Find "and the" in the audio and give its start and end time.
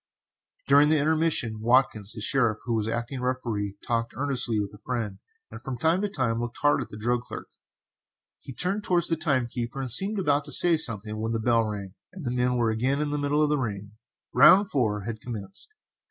12.13-12.31